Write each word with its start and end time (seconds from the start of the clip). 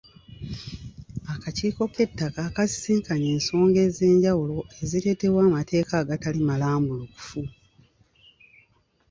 Akakiiko 1.33 1.83
k'ettaka 1.93 2.41
kasisinkanye 2.55 3.27
ensonga 3.35 3.79
ez'enjawulo 3.87 4.57
ezireetebwa 4.81 5.41
amateeka 5.49 5.93
agatali 6.01 6.39
malambulukufu. 6.49 7.41